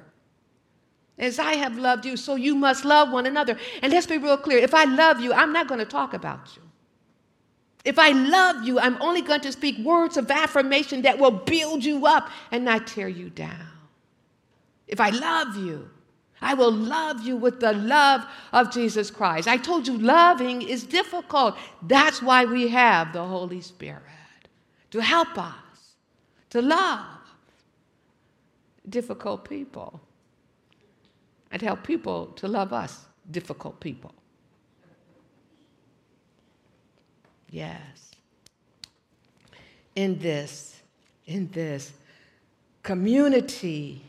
As 1.21 1.39
I 1.39 1.53
have 1.57 1.77
loved 1.77 2.07
you, 2.07 2.17
so 2.17 2.35
you 2.35 2.55
must 2.55 2.87
love 2.87 3.13
one 3.13 3.27
another. 3.27 3.59
And 3.83 3.93
let's 3.93 4.07
be 4.07 4.17
real 4.17 4.39
clear 4.39 4.59
if 4.59 4.73
I 4.73 4.85
love 4.85 5.21
you, 5.21 5.35
I'm 5.35 5.53
not 5.53 5.69
going 5.69 5.79
to 5.79 5.85
talk 5.85 6.15
about 6.15 6.57
you. 6.57 6.63
If 7.85 7.99
I 7.99 8.11
love 8.11 8.65
you, 8.65 8.81
I'm 8.81 9.01
only 9.01 9.21
going 9.21 9.43
to 9.43 9.53
speak 9.53 9.79
words 9.85 10.17
of 10.17 10.31
affirmation 10.31 11.03
that 11.03 11.19
will 11.19 11.31
build 11.31 11.85
you 11.85 12.07
up 12.07 12.31
and 12.51 12.65
not 12.65 12.87
tear 12.87 13.07
you 13.07 13.29
down. 13.29 13.69
If 14.89 14.99
I 14.99 15.11
love 15.11 15.57
you, 15.57 15.91
I 16.43 16.55
will 16.55 16.73
love 16.73 17.23
you 17.23 17.37
with 17.37 17.61
the 17.61 17.75
love 17.75 18.25
of 18.53 18.73
Jesus 18.73 19.11
Christ. 19.11 19.47
I 19.47 19.59
told 19.59 19.87
you 19.87 19.99
loving 19.99 20.63
is 20.63 20.85
difficult. 20.85 21.57
That's 21.83 22.23
why 22.23 22.47
we 22.47 22.69
have 22.69 23.13
the 23.13 23.25
Holy 23.25 23.61
Spirit 23.61 24.03
to 24.91 25.03
help 25.03 25.37
us 25.37 25.55
to 26.49 26.63
love 26.63 27.07
difficult 28.89 29.49
people 29.49 30.01
and 31.51 31.61
help 31.61 31.83
people 31.83 32.27
to 32.37 32.49
love 32.49 32.73
us, 32.73 33.05
difficult 33.31 33.81
people. 33.81 34.15
Yes. 37.51 38.11
In 39.97 40.19
this, 40.19 40.81
in 41.27 41.51
this 41.51 41.93
community 42.83 44.03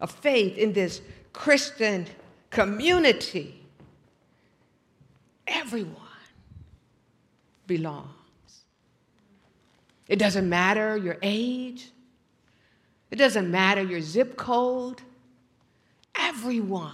of 0.00 0.10
faith, 0.10 0.58
in 0.58 0.72
this 0.72 1.00
Christian 1.32 2.06
community, 2.50 3.60
everyone 5.46 5.96
belongs. 7.66 8.08
It 10.06 10.18
doesn't 10.18 10.48
matter 10.48 10.96
your 10.98 11.16
age, 11.22 11.90
it 13.10 13.16
doesn't 13.16 13.50
matter 13.50 13.82
your 13.82 14.00
zip 14.00 14.36
code, 14.36 15.00
everyone 16.16 16.92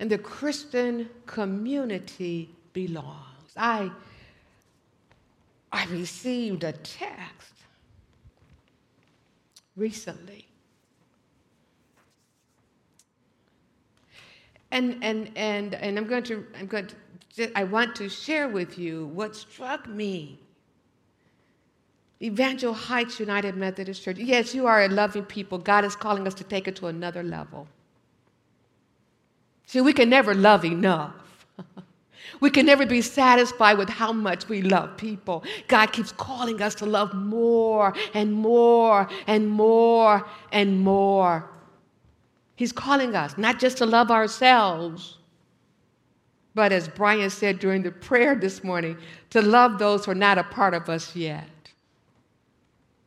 in 0.00 0.08
the 0.08 0.18
Christian 0.18 1.08
community 1.26 2.50
belongs. 2.72 3.52
I, 3.56 3.90
I 5.70 5.86
received 5.86 6.64
a 6.64 6.72
text 6.72 7.52
recently. 9.76 10.46
And, 14.70 14.98
and, 15.02 15.30
and, 15.36 15.74
and 15.74 15.98
I'm 15.98 16.06
going 16.06 16.22
to, 16.24 16.46
I'm 16.58 16.66
going 16.66 16.88
to, 17.36 17.58
I 17.58 17.64
want 17.64 17.94
to 17.96 18.08
share 18.08 18.48
with 18.48 18.78
you 18.78 19.06
what 19.08 19.36
struck 19.36 19.86
me. 19.86 20.40
Evangel 22.22 22.72
Heights 22.72 23.18
United 23.18 23.56
Methodist 23.56 24.02
Church. 24.02 24.18
Yes, 24.18 24.54
you 24.54 24.66
are 24.66 24.82
a 24.82 24.88
loving 24.88 25.24
people. 25.24 25.58
God 25.58 25.84
is 25.84 25.96
calling 25.96 26.26
us 26.26 26.34
to 26.34 26.44
take 26.44 26.68
it 26.68 26.76
to 26.76 26.86
another 26.86 27.22
level. 27.22 27.66
See, 29.66 29.80
we 29.80 29.92
can 29.92 30.08
never 30.08 30.34
love 30.34 30.64
enough. 30.64 31.14
We 32.40 32.50
can 32.50 32.66
never 32.66 32.86
be 32.86 33.02
satisfied 33.02 33.78
with 33.78 33.88
how 33.88 34.12
much 34.12 34.48
we 34.48 34.62
love 34.62 34.96
people. 34.96 35.44
God 35.68 35.92
keeps 35.92 36.12
calling 36.12 36.60
us 36.60 36.74
to 36.76 36.86
love 36.86 37.14
more 37.14 37.94
and 38.14 38.32
more 38.32 39.08
and 39.26 39.48
more 39.48 40.26
and 40.50 40.80
more. 40.80 41.48
He's 42.56 42.72
calling 42.72 43.14
us 43.14 43.36
not 43.38 43.58
just 43.58 43.78
to 43.78 43.86
love 43.86 44.10
ourselves, 44.10 45.18
but 46.54 46.72
as 46.72 46.88
Brian 46.88 47.30
said 47.30 47.58
during 47.58 47.82
the 47.82 47.92
prayer 47.92 48.34
this 48.34 48.62
morning, 48.62 48.96
to 49.30 49.40
love 49.40 49.78
those 49.78 50.04
who 50.04 50.10
are 50.10 50.16
not 50.16 50.38
a 50.38 50.44
part 50.44 50.74
of 50.74 50.88
us 50.88 51.14
yet, 51.16 51.61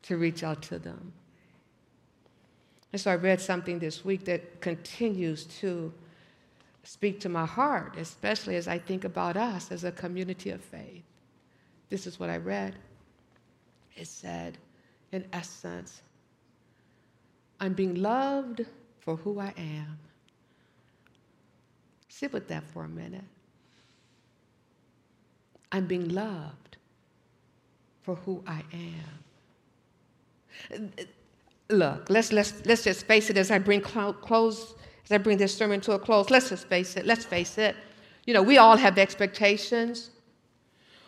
to 0.06 0.18
reach 0.18 0.44
out 0.44 0.62
to 0.64 0.80
them. 0.80 1.14
And 2.94 3.02
so 3.02 3.12
I 3.12 3.16
read 3.16 3.42
something 3.42 3.80
this 3.80 4.06
week 4.06 4.26
that 4.26 4.62
continues 4.62 5.46
to 5.60 5.92
speak 6.84 7.20
to 7.22 7.30
my 7.30 7.46
heart, 7.46 7.98
especially 7.98 8.56
as 8.56 8.68
I 8.68 8.78
think 8.78 9.04
about 9.04 9.36
us 9.36 9.72
as 9.72 9.84
a 9.84 9.92
community 9.92 10.52
of 10.52 10.62
faith. 10.62 11.04
This 11.90 12.08
is 12.08 12.20
what 12.20 12.30
I 12.30 12.38
read. 12.38 12.76
It 13.96 14.08
said, 14.08 14.58
in 15.12 15.26
essence, 15.34 16.02
I'm 17.60 17.74
being 17.74 17.96
loved 17.96 18.66
for 19.00 19.16
who 19.16 19.40
I 19.40 19.54
am. 19.58 19.98
Sit 22.10 22.32
with 22.32 22.48
that 22.48 22.64
for 22.64 22.84
a 22.84 22.88
minute. 22.88 23.24
I'm 25.72 25.86
being 25.86 26.10
loved 26.10 26.78
for 28.04 28.16
who 28.16 28.44
I 28.48 28.64
am. 28.72 29.25
Look, 31.70 32.10
let's, 32.10 32.32
let's, 32.32 32.66
let's 32.66 32.84
just 32.84 33.06
face 33.06 33.30
it 33.30 33.38
as 33.38 33.50
I 33.52 33.60
bring 33.60 33.82
close 33.82 34.76
as 35.06 35.12
I 35.12 35.20
bring 35.20 35.38
this 35.38 35.56
sermon 35.56 35.82
to 35.82 35.94
a 35.94 36.00
close, 36.00 36.30
let's 36.30 36.50
just 36.50 36.68
face 36.68 36.98
it. 36.98 37.06
Let's 37.06 37.26
face 37.26 37.58
it. 37.58 37.76
You 38.26 38.34
know, 38.34 38.42
we 38.42 38.58
all 38.58 38.76
have 38.76 38.98
expectations. 38.98 40.10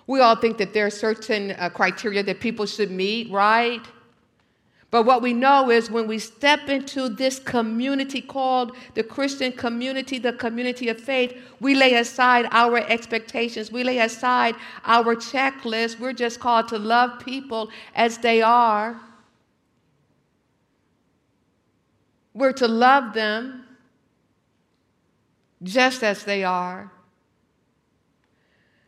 We 0.05 0.19
all 0.19 0.35
think 0.35 0.57
that 0.59 0.73
there 0.73 0.85
are 0.85 0.91
certain 0.91 1.51
uh, 1.51 1.69
criteria 1.69 2.21
that 2.23 2.39
people 2.39 2.67
should 2.67 2.91
meet, 2.91 3.31
right? 3.31 3.81
But 4.91 5.03
what 5.03 5.21
we 5.21 5.33
know 5.33 5.69
is 5.69 5.89
when 5.91 6.07
we 6.07 6.19
step 6.19 6.69
into 6.69 7.09
this 7.09 7.39
community 7.39 8.21
called 8.21 8.73
the 8.93 9.03
Christian 9.03 9.51
community, 9.51 10.19
the 10.19 10.31
community 10.31 10.87
of 10.89 10.99
faith, 10.99 11.35
we 11.59 11.75
lay 11.75 11.95
aside 11.95 12.47
our 12.51 12.77
expectations. 12.77 13.71
We 13.71 13.83
lay 13.83 13.97
aside 13.97 14.55
our 14.85 15.15
checklist. 15.15 15.99
We're 15.99 16.13
just 16.13 16.39
called 16.39 16.67
to 16.69 16.77
love 16.77 17.19
people 17.19 17.69
as 17.95 18.19
they 18.19 18.41
are. 18.41 19.01
We're 22.37 22.53
to 22.53 22.67
love 22.67 23.15
them 23.15 23.63
just 25.63 26.03
as 26.03 26.23
they 26.23 26.43
are. 26.43 26.91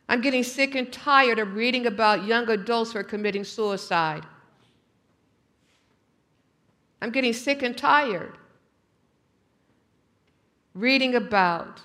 I'm 0.07 0.21
getting 0.21 0.43
sick 0.43 0.75
and 0.75 0.93
tired 0.93 1.39
of 1.39 1.55
reading 1.55 1.87
about 1.87 2.25
young 2.25 2.47
adults 2.47 2.91
who 2.91 2.99
are 2.99 3.03
committing 3.03 3.43
suicide. 3.43 4.23
I'm 7.01 7.09
getting 7.09 7.33
sick 7.33 7.63
and 7.63 7.75
tired 7.75 8.37
reading 10.75 11.15
about 11.15 11.81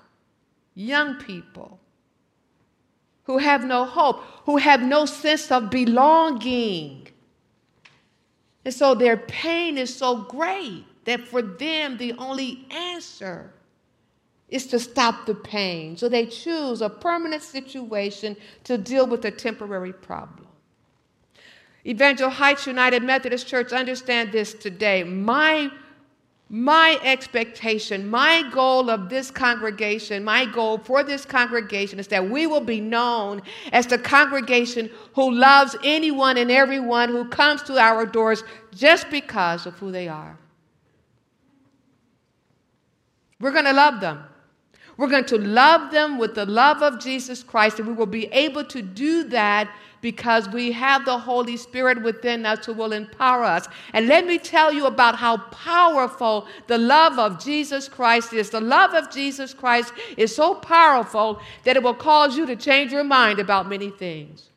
young 0.75 1.15
people 1.15 1.81
who 3.23 3.39
have 3.39 3.65
no 3.65 3.87
hope, 3.87 4.23
who 4.45 4.59
have 4.59 4.83
no 4.83 5.07
sense 5.07 5.51
of 5.51 5.71
belonging. 5.71 7.09
And 8.67 8.75
so 8.75 8.95
their 8.95 9.17
pain 9.17 9.79
is 9.79 9.97
so 9.97 10.25
great 10.25 10.85
that 11.05 11.27
for 11.27 11.43
them, 11.43 11.97
the 11.99 12.13
only 12.15 12.67
answer 12.71 13.53
is 14.49 14.67
to 14.69 14.79
stop 14.79 15.27
the 15.27 15.35
pain. 15.35 15.97
So 15.97 16.09
they 16.09 16.27
choose 16.27 16.81
a 16.83 16.89
permanent 16.89 17.43
situation 17.43 18.37
to 18.65 18.79
deal 18.79 19.07
with 19.07 19.25
a 19.25 19.31
temporary 19.31 19.93
problem. 19.93 20.47
Evangel 21.87 22.31
Heights 22.31 22.67
United 22.67 23.03
Methodist 23.03 23.47
Church 23.47 23.73
understand 23.73 24.33
this 24.33 24.55
today. 24.55 25.05
My 25.05 25.71
my 26.51 27.01
expectation, 27.03 28.09
my 28.09 28.49
goal 28.53 28.91
of 28.91 29.09
this 29.09 29.31
congregation, 29.31 30.23
my 30.23 30.45
goal 30.45 30.79
for 30.79 31.03
this 31.03 31.25
congregation 31.25 31.99
is 31.99 32.07
that 32.09 32.29
we 32.31 32.47
will 32.47 32.61
be 32.61 32.81
known 32.81 33.43
as 33.73 33.87
the 33.87 33.99
congregation 33.99 34.91
who 35.15 35.33
loves 35.33 35.75
anyone 35.83 36.37
and 36.37 36.51
everyone 36.51 37.09
who 37.09 37.25
comes 37.25 37.63
to 37.63 37.79
our 37.79 38.05
doors 38.05 38.45
just 38.73 39.11
because 39.11 39.65
of 39.67 39.75
who 39.79 39.91
they 39.91 40.07
are. 40.07 40.39
We're 43.41 43.53
going 43.53 43.65
to 43.65 43.73
love 43.73 44.01
them. 44.01 44.25
We're 44.97 45.09
going 45.09 45.25
to 45.27 45.39
love 45.39 45.91
them 45.91 46.19
with 46.19 46.35
the 46.35 46.47
love 46.47 46.83
of 46.83 47.01
Jesus 47.01 47.43
Christ, 47.43 47.79
and 47.79 47.89
we 47.89 47.95
will 47.95 48.07
be 48.07 48.27
able 48.27 48.65
to 48.65 48.81
do 48.81 49.25
that 49.25 49.69
because 50.01 50.49
we 50.51 50.71
have 50.71 51.05
the 51.05 51.19
Holy 51.19 51.57
Spirit 51.57 52.03
within 52.03 52.45
us 52.45 52.67
who 52.67 52.75
will 52.75 52.93
empower 52.93 53.43
us. 53.43 53.67
And 53.95 54.07
let 54.07 54.27
me 54.27 54.39
tell 54.39 54.73
you 54.73 54.87
about 54.87 55.17
how 55.17 55.39
powerful 55.39 56.47
the 56.67 56.79
love 56.79 57.19
of 57.19 57.43
Jesus 57.43 57.89
Christ 57.89 58.33
is. 58.35 58.51
The 58.51 58.61
love 58.61 58.93
of 58.93 59.11
Jesus 59.11 59.55
Christ 59.55 59.95
is 60.19 60.37
so 60.37 60.55
powerful 60.55 61.41
that 61.65 61.77
it 61.77 61.83
will 61.83 61.95
cause 61.95 62.37
you 62.37 62.45
to 62.47 62.55
change 62.55 62.93
your 62.93 63.03
mind 63.03 63.39
about 63.39 63.69
many 63.69 63.91
things. 63.91 64.51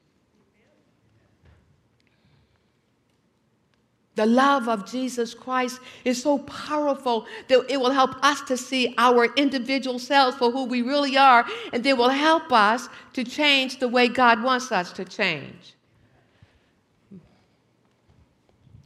The 4.17 4.25
love 4.25 4.67
of 4.67 4.89
Jesus 4.89 5.35
Christ 5.35 5.79
is 6.03 6.21
so 6.21 6.39
powerful 6.39 7.27
that 7.49 7.67
it 7.69 7.79
will 7.79 7.91
help 7.91 8.15
us 8.23 8.41
to 8.41 8.57
see 8.57 8.95
our 8.97 9.25
individual 9.35 9.99
selves 9.99 10.35
for 10.35 10.49
who 10.49 10.63
we 10.63 10.81
really 10.81 11.15
are, 11.15 11.45
and 11.71 11.85
it 11.85 11.95
will 11.95 12.09
help 12.09 12.51
us 12.51 12.89
to 13.13 13.23
change 13.23 13.77
the 13.77 13.87
way 13.87 14.07
God 14.07 14.41
wants 14.41 14.71
us 14.71 14.91
to 14.93 15.05
change. 15.05 15.76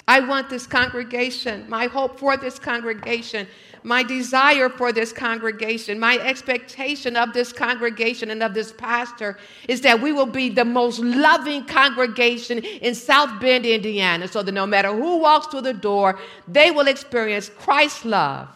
I 0.07 0.19
want 0.19 0.49
this 0.49 0.67
congregation, 0.67 1.69
my 1.69 1.87
hope 1.87 2.19
for 2.19 2.37
this 2.37 2.59
congregation 2.59 3.47
my 3.83 4.03
desire 4.03 4.69
for 4.69 4.91
this 4.91 5.11
congregation, 5.11 5.99
my 5.99 6.17
expectation 6.19 7.15
of 7.15 7.33
this 7.33 7.51
congregation 7.51 8.29
and 8.29 8.43
of 8.43 8.53
this 8.53 8.71
pastor 8.71 9.37
is 9.67 9.81
that 9.81 10.01
we 10.01 10.11
will 10.11 10.27
be 10.27 10.49
the 10.49 10.65
most 10.65 10.99
loving 10.99 11.65
congregation 11.65 12.59
in 12.59 12.93
South 12.93 13.39
Bend, 13.41 13.65
Indiana, 13.65 14.27
so 14.27 14.43
that 14.43 14.51
no 14.51 14.67
matter 14.67 14.93
who 14.93 15.17
walks 15.17 15.47
through 15.47 15.61
the 15.61 15.73
door, 15.73 16.19
they 16.47 16.69
will 16.69 16.87
experience 16.87 17.49
Christ's 17.49 18.05
love. 18.05 18.49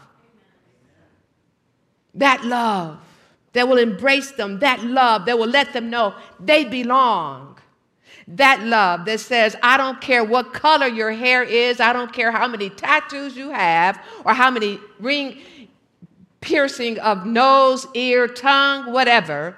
That 2.13 2.45
love 2.45 2.99
that 3.53 3.67
will 3.67 3.77
embrace 3.77 4.31
them, 4.31 4.59
that 4.59 4.83
love 4.83 5.25
that 5.25 5.39
will 5.39 5.47
let 5.47 5.73
them 5.73 5.89
know 5.89 6.13
they 6.39 6.65
belong. 6.65 7.57
That 8.27 8.61
love 8.61 9.05
that 9.05 9.19
says, 9.19 9.55
I 9.61 9.77
don't 9.77 10.01
care 10.01 10.23
what 10.23 10.51
color 10.51 10.87
your 10.87 11.11
hair 11.11 11.43
is, 11.43 11.79
I 11.79 11.93
don't 11.93 12.11
care 12.11 12.31
how 12.31 12.47
many 12.47 12.71
tattoos 12.71 13.37
you 13.37 13.51
have, 13.51 14.03
or 14.23 14.33
how 14.33 14.49
many 14.49 14.79
ring 14.99 15.41
piercing 16.41 16.97
of 16.99 17.25
nose, 17.25 17.87
ear, 17.93 18.27
tongue, 18.27 18.91
whatever, 18.91 19.57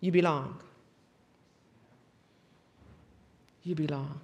you 0.00 0.10
belong. 0.10 0.58
You 3.62 3.74
belong. 3.74 4.20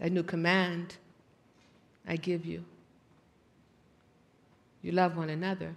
A 0.00 0.10
new 0.10 0.22
command 0.22 0.96
I 2.06 2.16
give 2.16 2.44
you. 2.44 2.64
You 4.82 4.92
love 4.92 5.16
one 5.16 5.30
another 5.30 5.74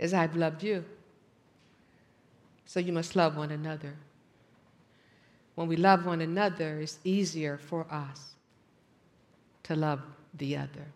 as 0.00 0.14
I've 0.14 0.34
loved 0.34 0.64
you. 0.64 0.84
So 2.64 2.80
you 2.80 2.92
must 2.92 3.14
love 3.14 3.36
one 3.36 3.50
another. 3.50 3.94
When 5.54 5.68
we 5.68 5.76
love 5.76 6.06
one 6.06 6.22
another, 6.22 6.80
it's 6.80 6.98
easier 7.04 7.58
for 7.58 7.86
us 7.90 8.34
to 9.64 9.76
love 9.76 10.00
the 10.34 10.56
other. 10.56 10.86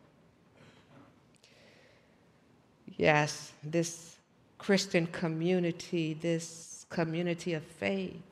Yes, 2.96 3.52
this 3.62 4.16
Christian 4.56 5.06
community, 5.08 6.14
this 6.14 6.86
community 6.88 7.52
of 7.52 7.62
faith 7.62 8.22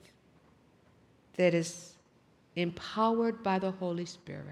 that 1.34 1.52
is 1.52 1.92
empowered 2.56 3.42
by 3.42 3.58
the 3.58 3.72
Holy 3.72 4.06
Spirit, 4.06 4.46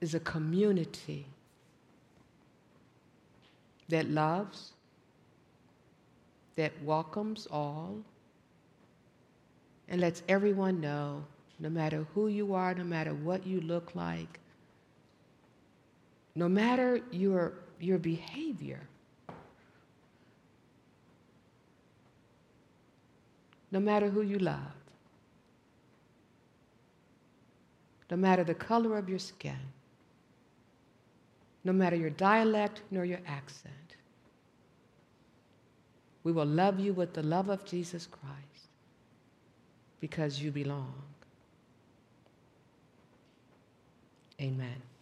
is 0.00 0.14
a 0.14 0.20
community 0.20 1.26
that 3.88 4.08
loves, 4.08 4.72
that 6.56 6.72
welcomes 6.82 7.46
all, 7.50 7.96
and 9.88 10.00
lets 10.00 10.22
everyone 10.28 10.80
know 10.80 11.24
no 11.58 11.68
matter 11.68 12.06
who 12.14 12.28
you 12.28 12.54
are, 12.54 12.74
no 12.74 12.84
matter 12.84 13.14
what 13.14 13.46
you 13.46 13.60
look 13.60 13.94
like, 13.94 14.40
no 16.34 16.48
matter 16.48 17.00
your, 17.12 17.52
your 17.78 17.98
behavior, 17.98 18.80
no 23.70 23.80
matter 23.80 24.08
who 24.08 24.22
you 24.22 24.38
love, 24.38 24.58
no 28.10 28.16
matter 28.16 28.44
the 28.44 28.54
color 28.54 28.96
of 28.96 29.08
your 29.08 29.18
skin, 29.18 29.58
no 31.64 31.72
matter 31.72 31.96
your 31.96 32.10
dialect 32.10 32.82
nor 32.90 33.04
your 33.04 33.20
accent. 33.26 33.74
We 36.22 36.32
will 36.32 36.46
love 36.46 36.78
you 36.80 36.92
with 36.92 37.12
the 37.14 37.22
love 37.22 37.48
of 37.48 37.64
Jesus 37.64 38.06
Christ 38.06 38.68
because 40.00 40.40
you 40.40 40.50
belong. 40.50 40.94
Amen. 44.40 44.93